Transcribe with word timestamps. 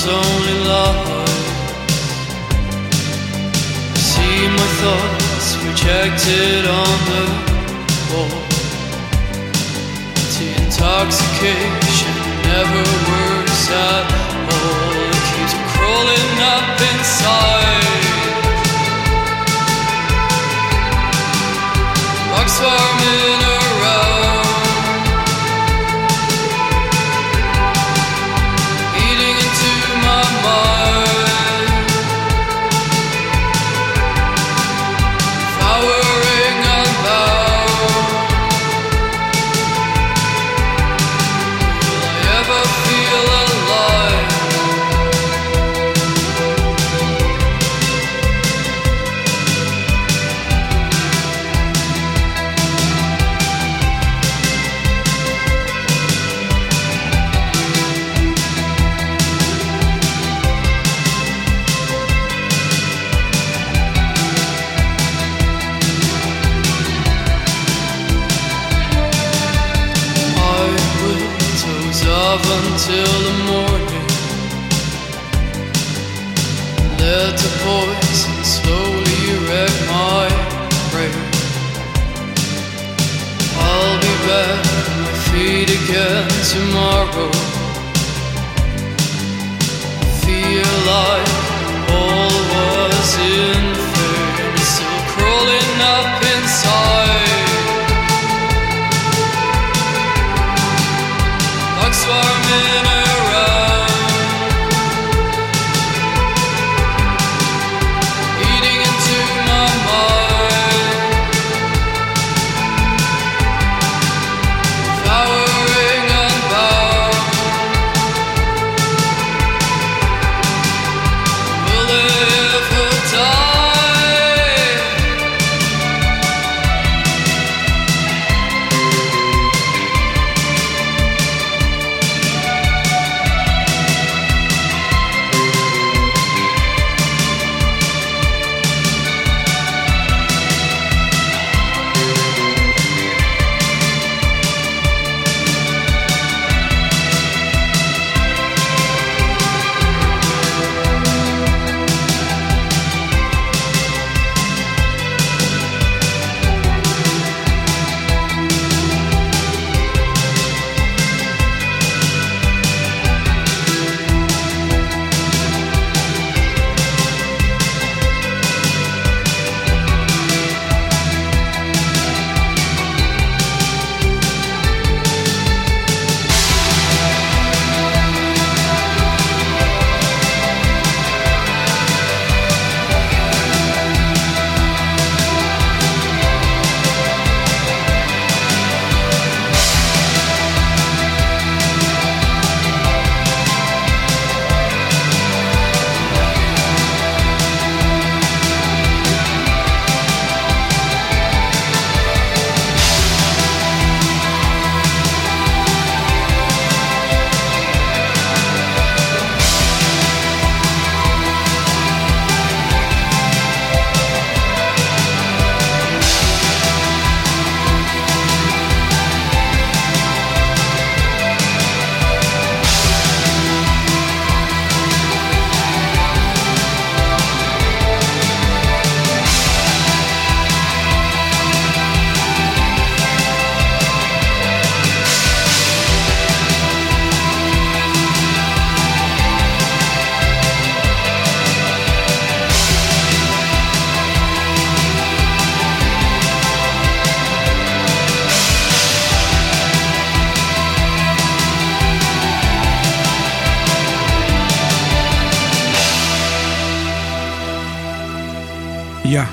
was 0.00 0.12
only 0.12 0.58
love. 0.64 1.28
See 3.96 4.48
my 4.48 4.68
thoughts 4.80 5.56
projected 5.56 6.64
on 6.66 6.96
the 7.10 7.24
wall. 8.12 8.42
The 10.38 10.48
intoxication 10.62 12.14
never 12.48 12.82
works 13.12 13.70
at 13.70 14.06
all. 14.54 14.90
It 15.16 15.24
keeps 15.32 15.54
crawling 15.74 16.32
up 16.54 16.80
inside. 16.92 17.89
Until 72.62 73.19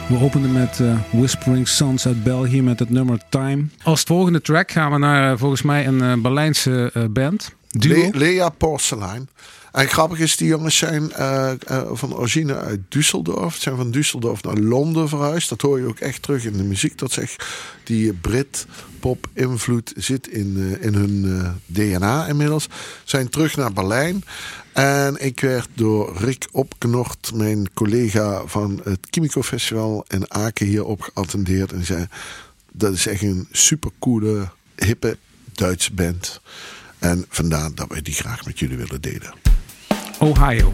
we 0.08 0.20
openen 0.20 0.52
met 0.52 0.80
eh, 0.80 1.00
Whispering 1.12 1.68
Sons 1.68 2.06
uit 2.08 2.24
België 2.24 2.62
met 2.62 2.80
het 2.80 2.90
nummer 2.90 3.20
Time. 3.30 3.66
Als 3.84 4.02
volgende 4.04 4.42
track 4.42 4.72
gaan 4.72 4.92
we 4.92 4.98
naar 4.98 5.32
eh, 5.32 5.38
volgens 5.40 5.62
mij 5.62 5.88
een 5.88 6.02
eh, 6.02 6.14
Berlijnse 6.22 6.90
eh, 6.94 7.04
band. 7.10 7.52
Duo. 7.70 8.02
Le- 8.12 8.18
Lea 8.18 8.50
Porcelein. 8.50 9.30
En 9.72 9.88
grappig 9.88 10.20
is, 10.20 10.38
die 10.38 10.48
jongens 10.48 10.78
zijn 10.78 11.12
eh, 11.12 11.52
eh, 11.52 11.82
van 11.92 12.16
origine 12.16 12.56
uit 12.58 12.80
Düsseldorf. 12.80 13.56
Zijn 13.58 13.76
van 13.76 13.92
Düsseldorf 13.96 14.42
naar 14.42 14.58
Londen 14.58 15.10
verhuisd. 15.10 15.50
Dat 15.50 15.62
hoor 15.62 15.80
je 15.80 15.86
ook 15.88 16.00
echt 16.00 16.22
terug 16.22 16.46
in 16.46 16.58
de 16.58 16.64
muziek. 16.64 16.98
Dat 16.98 17.12
zegt 17.12 17.46
die 17.84 18.14
Brit 18.14 18.66
pop 19.00 19.28
invloed 19.34 19.94
zit 19.96 20.28
in, 20.28 20.78
eh, 20.80 20.86
in 20.88 20.94
hun 20.94 21.42
eh, 21.44 21.50
DNA 21.66 22.28
inmiddels. 22.28 22.68
Zijn 23.04 23.30
terug 23.30 23.56
naar 23.56 23.74
Berlijn. 23.74 24.24
En 24.78 25.26
ik 25.26 25.40
werd 25.40 25.70
door 25.74 26.18
Rick 26.18 26.48
Opknort, 26.52 27.32
mijn 27.34 27.74
collega 27.74 28.42
van 28.46 28.82
het 28.84 29.00
Chimico 29.10 29.42
Festival 29.42 30.06
in 30.08 30.34
Aken, 30.34 30.66
hierop 30.66 31.02
geattendeerd. 31.02 31.72
En 31.72 31.86
zei: 31.86 32.08
Dat 32.72 32.94
is 32.94 33.08
echt 33.08 33.22
een 33.22 33.48
supercoole, 33.52 34.50
hippe 34.76 35.18
Duitse 35.54 35.94
band. 35.94 36.42
En 37.00 37.26
vandaar 37.30 37.74
dat 37.76 37.88
wij 37.88 38.02
die 38.02 38.14
graag 38.14 38.46
met 38.46 38.60
jullie 38.60 38.78
willen 38.78 39.02
delen. 39.02 39.34
Ohio. 40.20 40.74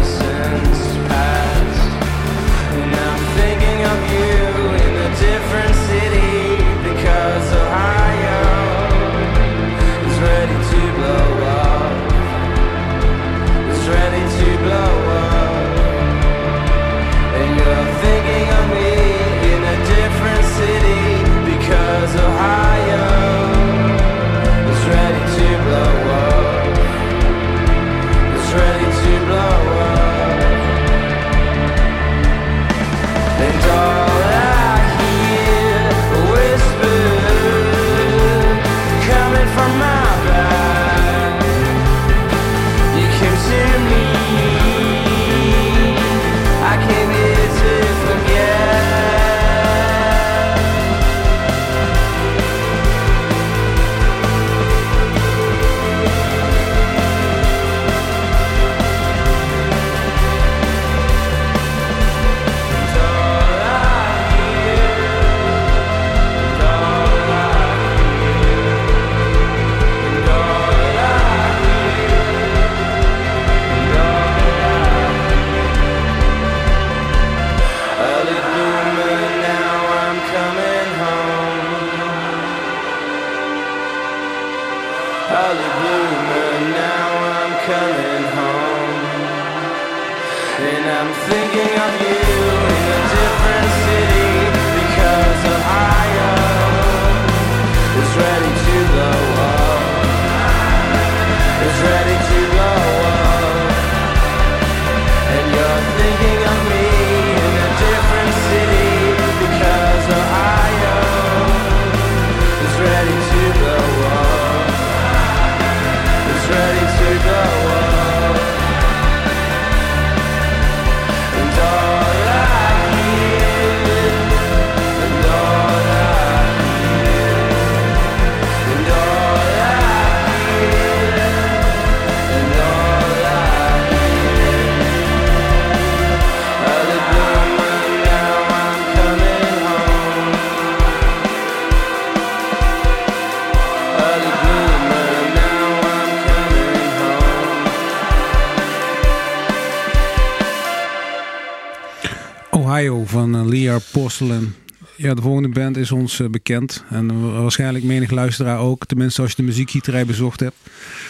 Van 152.89 153.35
eh, 153.35 153.45
Lear 153.45 153.81
Porcelain. 153.91 154.55
Ja, 154.95 155.13
de 155.13 155.21
volgende 155.21 155.49
band 155.49 155.77
is 155.77 155.91
ons 155.91 156.19
eh, 156.19 156.27
bekend. 156.27 156.83
En 156.89 157.09
eh, 157.09 157.41
waarschijnlijk 157.41 157.83
menig 157.83 158.11
luisteraar 158.11 158.59
ook. 158.59 158.85
Tenminste, 158.85 159.21
als 159.21 159.29
je 159.29 159.35
de 159.35 159.43
muziekgieterij 159.43 160.05
bezocht 160.05 160.39
hebt. 160.39 160.55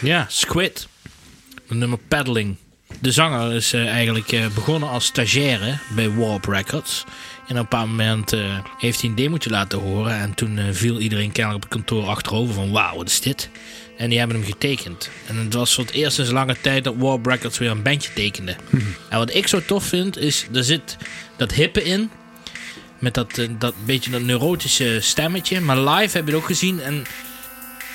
Ja, 0.01 0.25
Squid. 0.29 0.87
Nummer 1.67 1.99
Paddling. 2.07 2.55
De 2.99 3.11
zanger 3.11 3.53
is 3.53 3.73
eigenlijk 3.73 4.49
begonnen 4.55 4.89
als 4.89 5.05
stagiaire 5.05 5.77
bij 5.95 6.09
Warp 6.09 6.45
Records. 6.45 7.03
En 7.07 7.41
op 7.41 7.55
een 7.55 7.61
bepaald 7.61 7.87
moment 7.87 8.35
heeft 8.77 9.01
hij 9.01 9.09
een 9.09 9.15
demo 9.15 9.37
laten 9.39 9.79
horen. 9.79 10.19
En 10.19 10.33
toen 10.33 10.59
viel 10.71 10.99
iedereen 10.99 11.31
kennelijk 11.31 11.63
op 11.63 11.69
het 11.69 11.79
kantoor 11.79 12.07
achterover 12.07 12.53
van 12.53 12.71
wauw, 12.71 12.95
wat 12.95 13.09
is 13.09 13.21
dit? 13.21 13.49
En 14.01 14.09
die 14.09 14.19
hebben 14.19 14.37
hem 14.37 14.45
getekend. 14.45 15.09
En 15.27 15.35
het 15.35 15.53
was 15.53 15.73
voor 15.73 15.83
het 15.83 15.93
eerst 15.93 16.15
sinds 16.15 16.31
lange 16.31 16.55
tijd 16.61 16.83
dat 16.83 16.95
War 16.97 17.19
Records 17.23 17.57
weer 17.57 17.69
een 17.69 17.81
bandje 17.81 18.13
tekende. 18.13 18.55
Mhm. 18.69 18.83
En 19.09 19.17
wat 19.17 19.33
ik 19.33 19.47
zo 19.47 19.61
tof 19.65 19.83
vind, 19.83 20.17
is 20.17 20.45
er 20.53 20.63
zit 20.63 20.97
dat 21.37 21.53
hippe 21.53 21.83
in. 21.83 22.09
Met 22.99 23.13
dat, 23.13 23.37
eh, 23.37 23.47
dat 23.59 23.73
beetje 23.85 24.11
dat 24.11 24.21
neurotische 24.21 24.97
stemmetje. 25.01 25.61
Maar 25.61 25.77
live 25.77 26.17
heb 26.17 26.27
je 26.27 26.33
het 26.33 26.41
ook 26.41 26.45
gezien. 26.45 26.81
En 26.81 27.03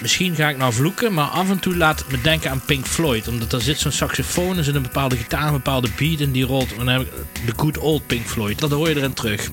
misschien 0.00 0.34
ga 0.34 0.48
ik 0.48 0.56
nou 0.56 0.72
vloeken, 0.72 1.14
maar 1.14 1.28
af 1.28 1.50
en 1.50 1.58
toe 1.58 1.76
laat 1.76 1.98
het 1.98 2.10
me 2.10 2.20
denken 2.20 2.50
aan 2.50 2.64
Pink 2.66 2.86
Floyd. 2.86 3.28
Omdat 3.28 3.52
er 3.52 3.60
zit 3.60 3.78
zo'n 3.78 3.92
saxofoon, 3.92 4.56
er 4.56 4.64
zit 4.64 4.74
een 4.74 4.82
bepaalde 4.82 5.16
gitaar, 5.16 5.46
een 5.46 5.52
bepaalde 5.52 5.88
beat 5.96 6.20
en 6.20 6.32
die 6.32 6.44
rolt. 6.44 6.70
En 6.70 6.76
dan 6.76 6.88
heb 6.88 7.00
ik 7.00 7.12
de 7.46 7.52
good 7.56 7.78
old 7.78 8.06
Pink 8.06 8.26
Floyd. 8.26 8.58
Dat 8.58 8.70
hoor 8.70 8.88
je 8.88 8.96
erin 8.96 9.14
terug. 9.14 9.50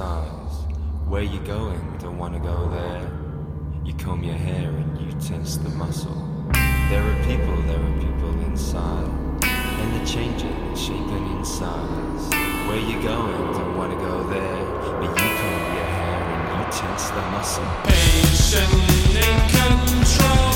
Size. 0.00 0.56
Where 1.10 1.22
you 1.22 1.40
going? 1.40 1.84
Don't 1.98 2.16
wanna 2.16 2.40
go 2.52 2.58
there. 2.70 3.06
You 3.84 3.92
comb 4.04 4.22
your 4.24 4.40
hair 4.48 4.70
and 4.80 4.92
you 5.04 5.12
tense 5.28 5.58
the 5.58 5.68
muscle. 5.82 6.20
There 6.90 7.04
are 7.10 7.18
people, 7.28 7.56
there 7.68 7.82
are 7.88 7.96
people 8.04 8.32
inside, 8.48 9.10
and 9.80 9.86
they're 9.92 10.10
changing 10.16 10.56
shaping 10.84 11.26
in 11.34 11.44
size. 11.44 12.24
Where 12.66 12.82
you 12.90 12.96
going? 13.12 13.42
Don't 13.58 13.76
wanna 13.76 14.00
go 14.10 14.14
there. 14.34 14.62
But 15.00 15.10
you 15.22 15.30
comb 15.40 15.64
your 15.78 15.90
hair 15.98 16.20
and 16.32 16.48
you 16.56 16.66
tense 16.80 17.04
the 17.16 17.24
muscle. 17.34 17.70
Patient 17.84 18.72
in 19.26 19.38
control. 19.56 20.49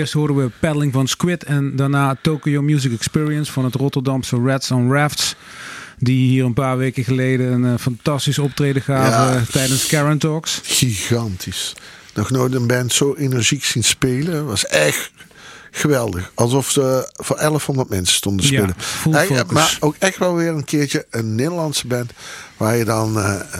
Eerst 0.00 0.12
horen 0.12 0.36
we 0.36 0.50
Paddling 0.60 0.92
van 0.92 1.08
Squid 1.08 1.44
en 1.44 1.76
daarna 1.76 2.16
Tokyo 2.22 2.62
Music 2.62 2.92
Experience 2.92 3.52
van 3.52 3.64
het 3.64 3.74
Rotterdamse 3.74 4.36
Rats 4.36 4.70
on 4.70 4.92
Rafts. 4.92 5.34
Die 5.98 6.28
hier 6.28 6.44
een 6.44 6.52
paar 6.54 6.76
weken 6.76 7.04
geleden 7.04 7.52
een 7.52 7.64
eh, 7.74 7.80
fantastisch 7.80 8.38
optreden 8.38 8.82
gaven 8.82 9.34
Ja. 9.34 9.42
tijdens 9.50 9.86
Karen 9.86 10.18
Talks. 10.18 10.60
Gigantisch. 10.62 11.72
Nog 12.14 12.30
nooit 12.30 12.54
een 12.54 12.66
band 12.66 12.92
zo 12.92 13.14
energiek 13.14 13.64
zien 13.64 13.84
spelen. 13.84 14.46
was 14.46 14.66
echt 14.66 15.10
geweldig. 15.70 16.30
Alsof 16.34 16.70
ze 16.70 17.10
voor 17.12 17.36
1100 17.36 17.88
mensen 17.88 18.14
stonden 18.16 18.46
Ja, 18.46 18.50
spelen. 18.52 18.74
focus. 18.78 19.52
maar 19.52 19.76
ook 19.80 19.96
echt 19.98 20.18
wel 20.18 20.34
weer 20.34 20.48
een 20.52 20.64
keertje 20.64 21.06
een 21.10 21.34
Nederlandse 21.34 21.86
band 21.86 22.12
waar 22.56 22.76
je 22.76 22.84
dan 22.84 23.18
eh, 23.18 23.34
eh, 23.34 23.58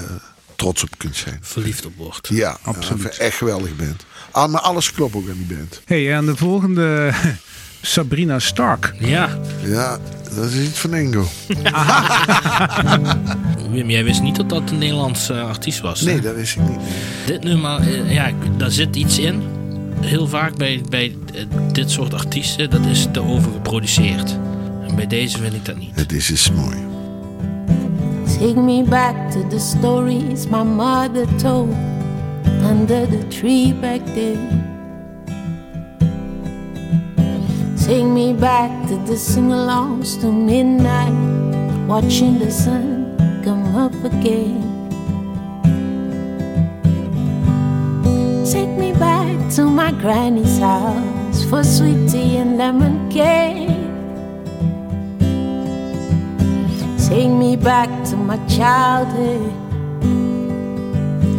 trots 0.57 0.83
op 0.83 0.99
kunt 0.99 1.17
zijn. 1.17 1.39
Verliefd 1.43 1.87
op 1.87 1.97
wordt. 1.97 2.29
Ja, 2.29 2.59
Absoluut. 2.63 3.15
Ja, 3.17 3.25
echt 3.25 3.37
geweldig 3.37 3.77
band. 3.77 4.05
Ah, 4.31 4.51
maar 4.51 4.61
alles 4.61 4.93
klopt 4.93 5.15
ook 5.15 5.29
aan 5.29 5.45
die 5.47 5.57
band. 5.57 5.81
Hey, 5.85 6.15
en 6.15 6.27
de 6.27 6.37
volgende 6.37 7.11
Sabrina 7.83 8.39
Stark. 8.39 8.95
Ja, 8.99 9.39
Ja, 9.65 9.99
dat 10.35 10.45
is 10.51 10.69
iets 10.69 10.79
van 10.79 10.95
Ingo. 10.95 11.27
Wim, 13.71 13.91
jij 13.91 14.05
wist 14.05 14.23
niet 14.23 14.37
dat 14.37 14.49
dat 14.49 14.71
een 14.71 14.79
Nederlandse 14.79 15.35
eh, 15.35 15.49
artiest 15.49 15.81
was. 15.81 16.01
hè? 16.01 16.07
Nee, 16.07 16.21
dat 16.21 16.37
is 16.37 16.55
ik 16.57 16.69
niet. 16.69 16.79
Dit 17.27 17.45
nummer, 17.45 17.81
eh, 17.81 18.13
ja, 18.15 18.31
daar 18.57 18.71
zit 18.71 18.97
iets 18.97 19.19
in. 19.19 19.43
Heel 20.01 20.29
vaak 20.29 20.57
bij, 20.57 20.81
bij 20.89 21.17
eh, 21.35 21.45
dit 21.73 21.91
soort 21.91 22.15
artiesten, 22.15 22.71
dat 22.71 22.85
is 22.87 23.07
te 23.13 23.23
overgeproduceerd. 23.23 24.39
En 24.89 24.97
bij 24.97 25.07
deze 25.07 25.39
vind 25.39 25.55
ik 25.55 25.65
dat 25.65 25.77
niet. 25.77 25.91
Het 25.95 26.13
is 26.13 26.31
is 26.31 26.51
mooi. 26.53 26.77
Take 28.39 28.61
me 28.61 28.83
back 28.89 29.31
to 29.31 29.47
the 29.49 29.59
stories 29.59 30.47
my 30.51 30.63
mother 30.63 31.27
told 31.43 31.69
under 32.63 33.07
the 33.07 33.23
tree 33.31 33.73
back 33.73 34.01
there. 34.15 34.39
Take 37.87 38.05
me 38.05 38.33
back 38.33 38.71
to 38.89 38.97
the 38.99 39.17
sing 39.17 39.51
alongs 39.51 40.21
to 40.21 40.31
midnight, 40.31 41.15
watching 41.89 42.39
the 42.39 42.51
sun 42.51 43.17
come 43.45 43.75
up 43.75 43.95
again. 44.05 44.63
Take 48.45 48.71
me 48.79 48.93
back 48.93 49.37
to 49.55 49.65
my 49.65 49.93
granny's 49.93 50.59
house 50.59 51.45
for 51.45 51.65
sweet 51.65 52.09
tea 52.09 52.37
and 52.37 52.59
lemon 52.59 53.11
cake. 53.11 53.69
Take 57.09 57.31
me 57.31 57.57
back 57.57 57.89
to 58.11 58.17
my 58.17 58.39
childhood, 58.47 59.53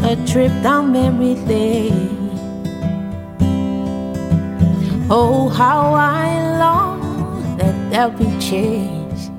a 0.03 0.15
trip 0.25 0.51
down 0.63 0.91
memory 0.91 1.35
lane. 1.45 2.29
Oh, 5.09 5.49
how 5.49 5.93
I 5.93 6.57
long 6.57 7.57
that 7.57 7.75
there'll 7.91 8.11
be 8.11 8.25
change. 8.39 9.29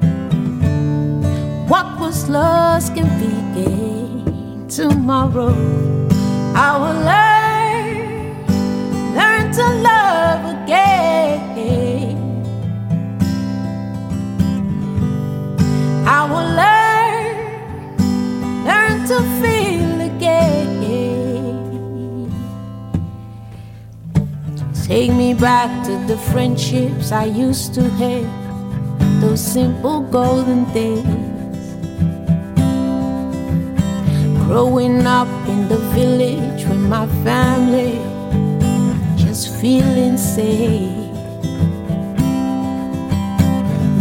What 1.69 1.99
was 1.99 2.29
lost 2.29 2.95
can 2.95 3.09
be 3.19 3.33
gained 3.55 4.71
tomorrow. 4.71 5.55
I 6.55 6.77
will 6.83 7.01
learn, 7.11 8.47
learn 9.17 9.53
to 9.53 9.65
love 9.89 10.43
again. 10.55 11.41
I 16.07 16.21
will 16.31 16.51
learn, 16.61 17.35
learn 18.67 19.07
to 19.09 19.17
feel 19.41 19.72
Take 24.93 25.15
me 25.15 25.33
back 25.33 25.87
to 25.87 25.97
the 26.07 26.19
friendships 26.19 27.13
I 27.13 27.25
used 27.25 27.73
to 27.77 27.83
have, 27.83 29.23
those 29.23 29.41
simple 29.41 30.03
golden 30.03 30.71
days. 30.75 31.07
Growing 34.45 35.07
up 35.07 35.29
in 35.49 35.67
the 35.69 35.79
village 35.97 36.67
with 36.67 36.85
my 36.97 37.07
family, 37.25 37.97
just 39.17 39.49
feeling 39.63 40.19
safe. 40.19 40.93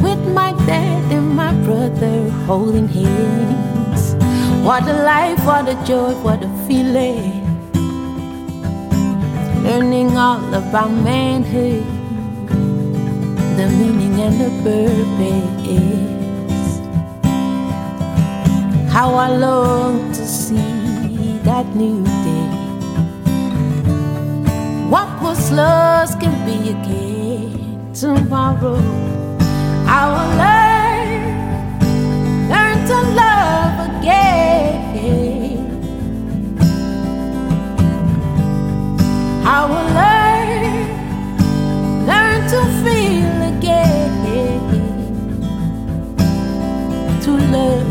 With 0.04 0.22
my 0.36 0.52
dad 0.68 1.10
and 1.10 1.34
my 1.38 1.54
brother 1.64 2.30
holding 2.48 2.90
hands. 2.90 4.16
What 4.66 4.84
a 4.90 5.04
life, 5.04 5.40
what 5.46 5.70
a 5.70 5.76
joy, 5.86 6.12
what 6.16 6.44
a 6.44 6.50
feeling. 6.68 7.41
Learning 9.64 10.18
all 10.18 10.54
about 10.54 10.90
manhood, 10.90 11.86
the 13.58 13.68
meaning 13.78 14.20
and 14.20 14.36
the 14.42 14.50
purpose. 14.64 15.92
How 18.92 19.14
I 19.14 19.30
long 19.30 20.12
to 20.14 20.26
see 20.26 21.40
that 21.44 21.66
new 21.76 22.04
day. 22.04 22.50
What 24.90 25.10
was 25.22 25.52
lost 25.52 26.20
can 26.20 26.36
be 26.46 26.72
again 26.72 27.94
tomorrow. 27.94 28.82
I 29.88 30.02
will 30.14 30.32
learn, 30.42 31.22
learn 32.50 32.78
to 32.88 32.98
love 33.16 33.31
I 39.54 39.66
will 39.66 39.90
learn, 40.00 40.88
learn 42.08 42.40
to 42.52 42.60
feel 42.84 43.36
again, 43.52 44.14
to 47.22 47.32
love 47.52 47.91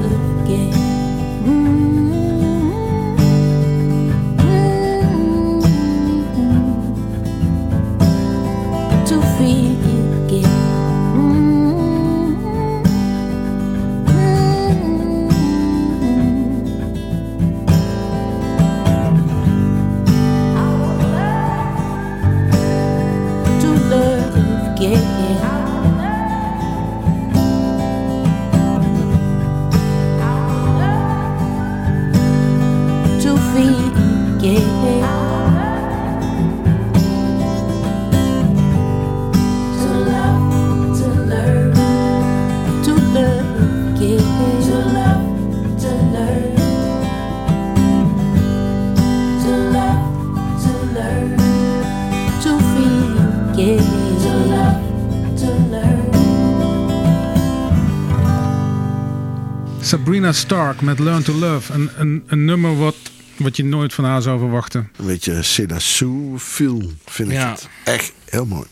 Sabrina 59.91 60.33
Stark 60.33 60.81
met 60.81 60.99
Learn 60.99 61.23
to 61.23 61.33
Love. 61.33 61.73
Een, 61.73 61.91
een, 61.97 62.23
een 62.27 62.45
nummer 62.45 62.77
wat, 62.79 62.95
wat 63.37 63.57
je 63.57 63.65
nooit 63.65 63.95
van 63.95 64.05
haar 64.05 64.23
zou 64.23 64.39
verwachten. 64.39 64.91
Een 64.97 65.07
beetje 65.07 65.43
Seda 65.43 65.79
Sue 65.79 66.39
feel, 66.39 66.93
vind 67.07 67.29
ik 67.31 67.35
Ja. 67.35 67.51
het. 67.51 67.69
Echt 67.85 68.13
heel 68.29 68.47
mooi. 68.47 68.67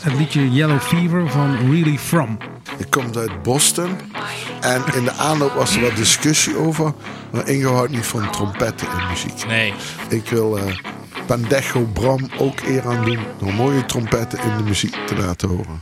Het 0.00 0.14
liedje 0.14 0.50
Yellow 0.50 0.80
Fever 0.80 1.30
van 1.30 1.56
Really 1.70 1.98
From. 1.98 2.38
Ik 2.78 2.90
kom 2.90 3.04
uit 3.16 3.42
Boston. 3.42 3.90
En 4.60 4.82
in 4.94 5.04
de 5.04 5.12
aanloop 5.12 5.52
was 5.54 5.74
er 5.76 5.80
wat 5.80 5.96
discussie 5.96 6.56
over. 6.56 6.94
Maar 7.32 7.48
Ingo 7.48 7.74
houdt 7.74 7.92
niet 7.92 8.06
van 8.06 8.30
trompetten 8.30 8.88
in 8.88 9.08
muziek. 9.08 9.46
Nee. 9.46 9.72
Ik 10.08 10.28
wil 10.28 10.58
eh 10.58 10.76
Pandejo 11.26 11.80
Bram 11.92 12.28
ook 12.38 12.60
eer 12.60 12.86
aan 12.88 13.04
doen. 13.04 13.18
Door 13.38 13.52
mooie 13.54 13.86
trompetten 13.86 14.38
in 14.42 14.56
de 14.56 14.62
muziek 14.62 14.96
te 15.06 15.16
laten 15.16 15.48
horen. 15.48 15.80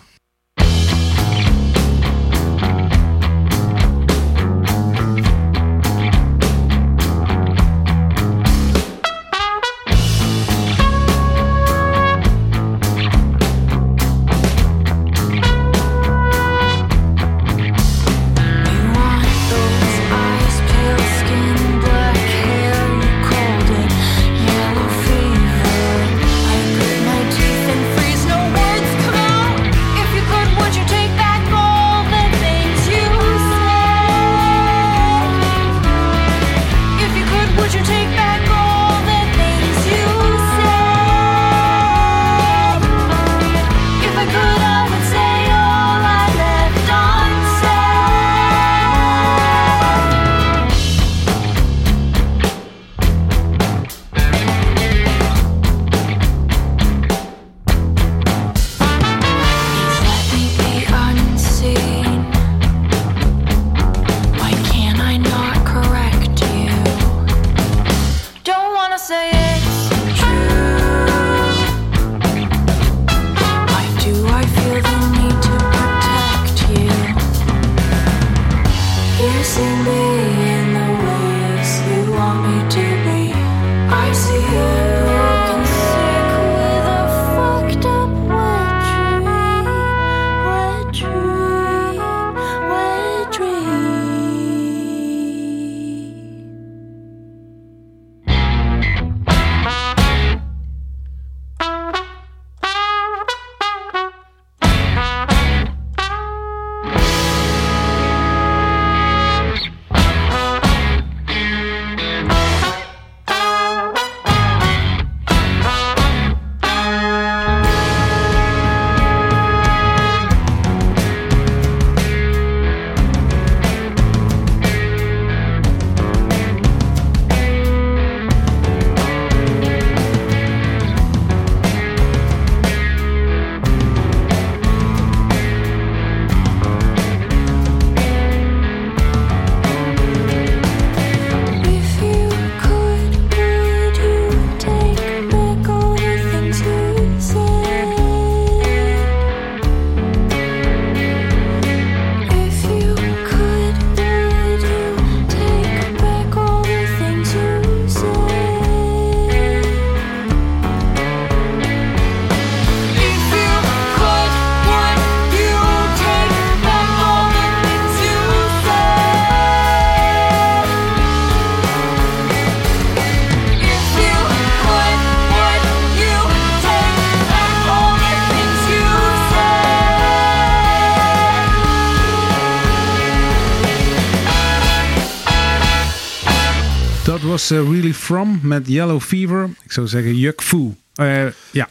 Was 187.51 187.59
eh, 187.59 187.71
Really 187.71 187.95
From 187.95 188.41
met 188.43 188.67
Yellow 188.67 189.01
Fever. 189.01 189.51
Ik 189.65 189.73
zou 189.73 189.87
zeggen 189.87 190.17
Juk 190.17 190.43
Fu. 190.43 190.75
Eh, 190.95 191.27
ja. 191.51 191.69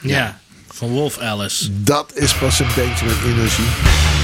Ja, 0.00 0.40
van 0.68 0.88
Wolf 0.88 1.18
Alice. 1.18 1.82
Dat 1.82 2.12
is 2.14 2.34
pas 2.34 2.58
een 2.58 2.66
bandje 2.66 3.06
met 3.06 3.16
energie. 3.24 4.15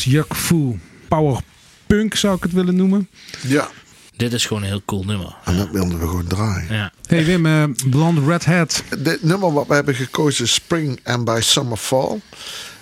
Juk 0.00 0.34
Fu. 0.34 0.78
Power 1.08 1.40
Punk 1.86 2.14
zou 2.14 2.36
ik 2.36 2.42
het 2.42 2.52
willen 2.52 2.76
noemen. 2.76 3.08
Ja, 3.46 3.68
Dit 4.16 4.32
is 4.32 4.46
gewoon 4.46 4.62
een 4.62 4.68
heel 4.68 4.82
cool 4.84 5.04
nummer. 5.04 5.34
en 5.44 5.56
dat 5.56 5.70
wilden 5.70 5.98
we 5.98 6.06
gewoon 6.06 6.26
draaien. 6.26 6.74
Ja. 6.74 6.92
Hey 7.06 7.24
Wim, 7.24 7.46
eh, 7.46 7.64
Blonde 7.90 8.24
Red 8.24 8.44
Hat. 8.44 8.82
Dit 8.98 9.22
nummer 9.22 9.52
wat 9.52 9.66
we 9.66 9.74
hebben 9.74 9.94
gekozen 9.94 10.44
is 10.44 10.54
Spring 10.54 11.00
and 11.04 11.24
by 11.24 11.38
Summer 11.42 11.76
Fall. 11.76 12.20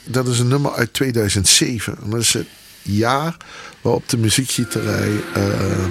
Dat 0.04 0.28
is 0.28 0.38
een 0.38 0.48
nummer 0.48 0.72
uit 0.72 0.92
2007. 0.92 1.96
En 2.02 2.10
dat 2.10 2.20
is 2.20 2.32
het 2.32 2.46
jaar 2.82 3.36
waarop 3.80 4.08
de 4.08 4.16
muziekgieterij 4.16 5.10
eh, 5.34 5.84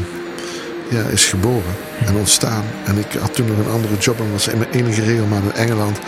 ja, 0.89 1.01
is 1.03 1.25
geboren 1.25 1.75
en 2.05 2.15
ontstaan. 2.15 2.63
En 2.85 2.97
ik 2.97 3.13
had 3.19 3.33
toen 3.35 3.47
nog 3.47 3.57
een 3.57 3.71
andere 3.71 3.97
job 3.97 4.19
en 4.19 4.31
was 4.31 4.47
in 4.47 4.57
mijn 4.57 4.71
enige 4.71 5.01
regelmaat 5.01 5.43
in 5.43 5.51
Engeland. 5.51 5.99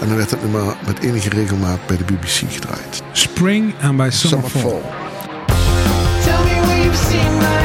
En 0.00 0.08
dan 0.08 0.16
werd 0.16 0.30
het 0.30 0.42
nummer 0.42 0.76
met 0.86 0.98
enige 0.98 1.28
regelmaat 1.28 1.86
bij 1.86 1.96
de 1.96 2.04
BBC 2.04 2.52
gedraaid. 2.52 3.02
Spring 3.12 3.74
and 3.82 3.96
by 3.96 4.08
Summer, 4.10 4.50
Summer 4.50 4.50
Fall. 4.50 4.60
Fall. 4.60 4.82
Tell 6.24 6.44
me 6.44 6.66
where 6.66 6.82
you've 6.84 7.04
seen 7.10 7.57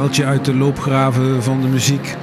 pareltje 0.00 0.24
uit 0.24 0.44
de 0.44 0.54
loopgraven 0.54 1.42
van 1.42 1.60
de 1.60 1.66
muziek. 1.66 2.16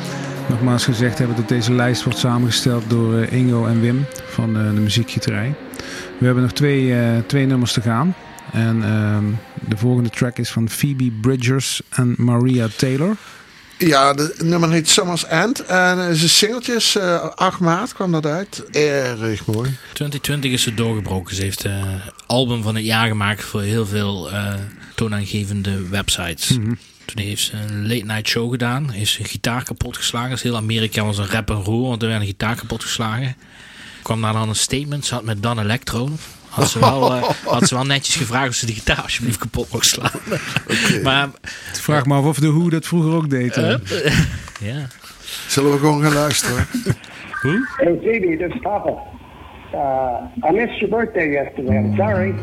Nogmaals 0.49 0.84
gezegd 0.84 1.17
hebben 1.17 1.36
dat 1.36 1.47
deze 1.47 1.73
lijst 1.73 2.03
wordt 2.03 2.19
samengesteld 2.19 2.89
door 2.89 3.17
eh, 3.17 3.32
Ingo 3.32 3.65
en 3.65 3.82
Wim 3.82 4.05
van 4.30 4.57
eh, 4.57 4.63
de 4.63 4.80
muziekgieterij. 4.80 5.55
We 6.17 6.25
hebben 6.25 6.43
nog 6.43 6.51
twee, 6.51 6.99
eh, 6.99 7.17
twee 7.28 7.45
nummers 7.45 7.73
te 7.73 7.82
gaan. 7.82 8.15
En 8.51 8.84
ehm, 8.84 9.23
de 9.69 9.78
volgende 9.78 10.09
track 10.09 10.38
is 10.38 10.49
van 10.49 10.69
Phoebe 10.69 11.11
Bridgers 11.21 11.82
en 11.89 12.15
Maria 12.17 12.67
Taylor. 12.78 13.15
Ja, 13.78 14.13
de 14.13 14.36
nummer 14.43 14.71
heet 14.71 14.89
Summer's 14.89 15.25
End. 15.25 15.65
En 15.65 15.97
het 15.97 16.15
is 16.15 16.23
een 16.23 16.30
singeltjes. 16.30 16.95
eh 16.95 17.30
8 17.36 17.59
maart 17.59 17.93
kwam 17.93 18.11
dat 18.11 18.25
uit. 18.25 18.63
Erg 18.71 19.45
mooi. 19.45 19.78
2020 19.93 20.51
is 20.51 20.61
ze 20.61 20.73
doorgebroken. 20.73 21.36
Ze 21.36 21.41
heeft 21.41 21.65
eh 21.65 21.84
album 22.28 22.63
van 22.63 22.75
het 22.75 22.86
jaar 22.86 23.07
gemaakt 23.07 23.43
voor 23.43 23.61
heel 23.61 23.86
veel 23.86 24.32
eh, 24.32 24.53
toonaangevende 24.95 25.88
websites. 25.89 26.57
Toen 27.08 27.24
heeft 27.24 27.43
ze 27.43 27.53
een 27.58 27.82
late 27.88 28.05
night 28.05 28.28
show 28.28 28.51
gedaan. 28.51 28.89
Heeft 28.89 29.12
ze 29.12 29.20
een 29.20 29.26
gitaar 29.26 29.64
kapot 29.64 29.97
geslagen. 29.97 30.30
Dus 30.30 30.41
heel 30.41 30.55
Amerika 30.55 31.03
was 31.05 31.18
een 31.18 31.28
rap 31.28 31.49
en 31.49 31.55
roer, 31.64 31.88
want 31.88 32.01
er 32.01 32.08
werd 32.08 32.22
een 32.22 32.28
gitaar 32.28 32.55
kapot 32.55 32.84
geslagen. 32.84 33.36
Kwam 34.01 34.22
daar 34.22 34.34
dan 34.34 34.49
een 34.49 34.55
statement. 34.55 35.05
Ze 35.05 35.14
had 35.14 35.24
met 35.24 35.43
Dan 35.43 35.60
Electro. 35.60 36.10
Had 36.49 36.70
ze, 36.70 36.80
wel, 36.80 37.14
eh, 37.16 37.24
had 37.53 37.68
ze 37.68 37.76
wel 37.76 37.86
netjes 37.86 38.16
gevraagd 38.16 38.47
of 38.49 38.55
ze 38.55 38.66
die 38.66 38.76
gitaar 38.76 39.01
alsjeblieft 39.01 39.38
kapot 39.39 39.72
mocht 39.72 39.86
slaan. 39.86 40.12
Maar 41.03 41.28
Ik 41.74 41.80
vraag 41.80 42.05
me 42.05 42.14
af 42.16 42.24
of 42.26 42.39
de 42.39 42.51
Who 42.51 42.70
dat 42.70 42.86
vroeger 42.86 43.12
ook 43.14 43.30
deed. 43.30 43.58
eh. 43.58 43.76
ja. 44.60 44.88
Zullen 45.47 45.72
we 45.72 45.78
gewoon 45.78 46.01
gaan 46.01 46.14
luisteren? 46.14 46.66
Hey, 47.41 47.97
Phoebe, 48.01 48.38
this 48.38 48.53
is 48.55 48.62
Papa. 48.62 48.89
Uh, 49.74 50.49
I 50.49 50.51
missed 50.51 50.80
your 50.80 50.89
birthday 50.89 51.32
yesterday. 51.32 51.76
I'm 51.78 51.95
sorry. 51.95 52.34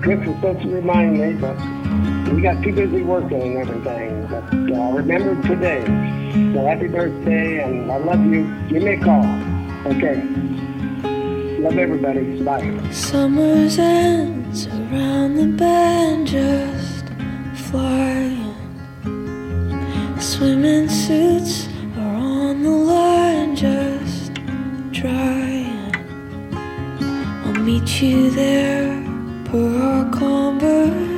Chris 0.00 0.18
was 0.18 0.34
supposed 0.34 0.62
to 0.62 0.68
remind 0.74 1.16
me, 1.18 1.32
but 1.40 1.56
we 2.32 2.42
got 2.42 2.62
too 2.62 2.72
busy 2.72 3.02
working 3.02 3.42
and 3.42 3.56
everything. 3.56 4.26
But 4.26 4.44
uh, 4.52 4.92
remember 4.92 5.40
today. 5.46 5.84
So 6.52 6.66
happy 6.66 6.88
birthday, 6.88 7.62
and 7.62 7.90
I 7.90 7.98
love 7.98 8.24
you. 8.24 8.44
Give 8.68 8.82
me 8.82 8.94
a 8.94 9.00
call. 9.00 9.24
Okay. 9.86 10.22
Love 11.60 11.78
everybody. 11.78 12.42
Bye. 12.42 12.90
Summer's 12.90 13.78
ends 13.78 14.66
around 14.66 15.36
the 15.36 15.46
bend 15.46 16.26
just 16.26 17.06
flying. 17.70 18.54
Swimming 20.20 20.88
suits 20.88 21.68
are 21.96 22.16
on 22.16 22.62
the 22.62 22.70
line 22.70 23.54
just 23.54 24.34
drying. 24.92 25.94
I'll 27.44 27.54
meet 27.54 28.02
you 28.02 28.30
there 28.30 29.02
per 29.44 29.80
our 29.80 30.10
conversation. 30.10 31.15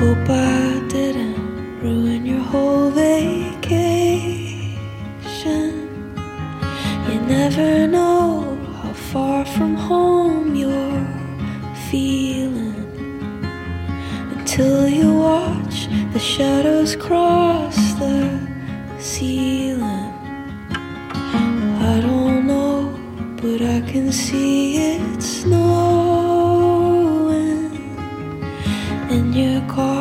Hope 0.00 0.30
oh, 0.30 0.34
I 0.34 0.88
didn't 0.88 1.80
ruin 1.82 2.24
your 2.24 2.40
whole 2.40 2.90
vacation. 2.90 4.70
You 7.06 7.20
never 7.20 7.86
know 7.86 8.56
how 8.80 8.92
far 8.92 9.44
from 9.44 9.74
home 9.74 10.54
you're 10.54 11.06
feeling 11.90 12.74
until 14.34 14.88
you 14.88 15.12
watch 15.14 15.88
the 16.14 16.18
shadows 16.18 16.96
cross 16.96 17.76
the 18.00 18.40
ceiling. 18.98 20.14
I 21.92 22.00
don't 22.00 22.46
know, 22.46 22.98
but 23.36 23.60
I 23.60 23.80
can 23.82 24.10
see 24.10 24.76
it 24.94 25.22
snowing 25.22 25.99
your 29.40 29.60
core. 29.62 29.99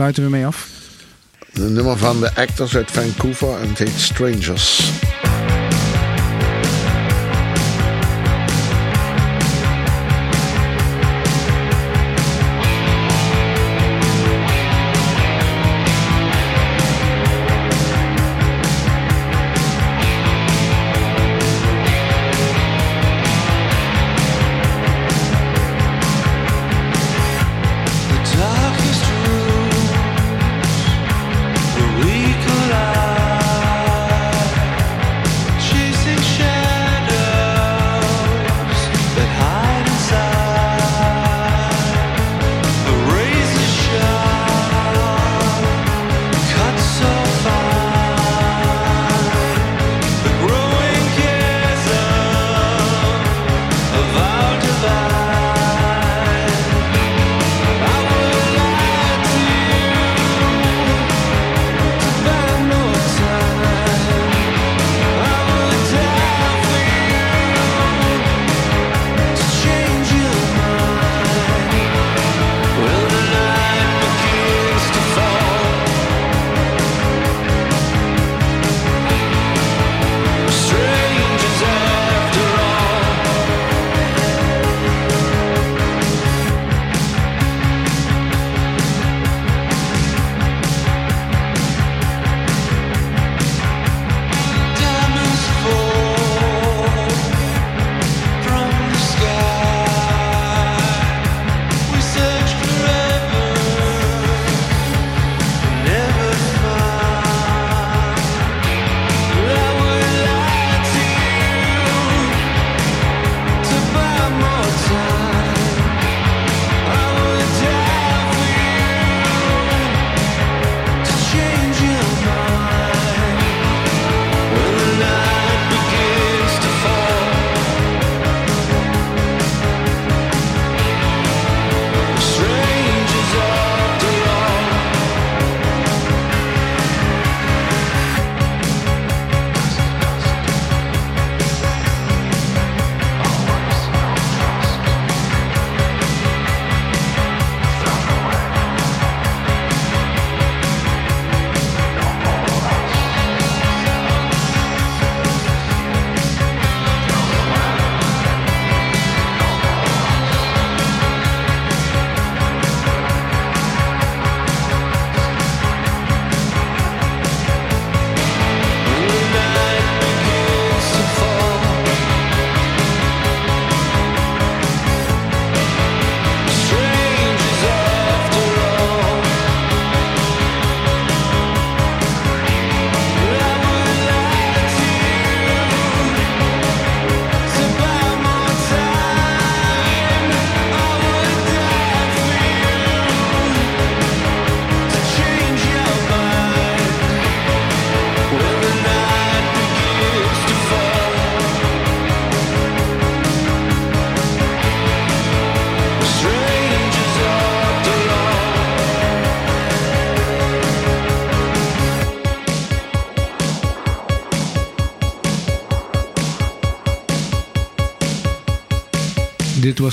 Sluiten 0.00 0.22
we 0.22 0.30
mee 0.30 0.46
af? 0.46 0.68
Een 1.52 1.72
nummer 1.72 1.98
van 1.98 2.20
de 2.20 2.34
Actors 2.34 2.76
uit 2.76 2.90
Vancouver 2.90 3.60
en 3.60 3.68
het 3.68 3.78
heet 3.78 4.00
Strangers. 4.00 4.90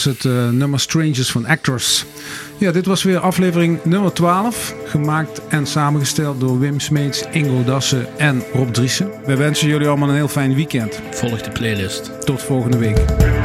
Was 0.03 0.15
het 0.15 0.25
eh, 0.25 0.49
nummer 0.49 0.79
Strangers 0.79 1.31
van 1.31 1.45
Actors. 1.45 2.05
Ja, 2.57 2.71
dit 2.71 2.85
was 2.85 3.03
weer 3.03 3.19
aflevering 3.19 3.79
nummer 3.83 4.13
12. 4.13 4.75
Gemaakt 4.85 5.47
en 5.47 5.65
samengesteld 5.65 6.39
door 6.39 6.59
Wim 6.59 6.79
Smeets, 6.79 7.23
Ingo 7.31 7.63
Dassen 7.63 8.17
en 8.17 8.43
Rob 8.53 8.73
Driessen. 8.73 9.11
Wij 9.25 9.37
wensen 9.37 9.67
jullie 9.67 9.87
allemaal 9.87 10.09
een 10.09 10.15
heel 10.15 10.27
fijn 10.27 10.55
weekend. 10.55 10.99
Volg 11.11 11.41
de 11.41 11.51
playlist. 11.51 12.25
Tot 12.25 12.43
volgende 12.43 12.77
week. 12.77 13.36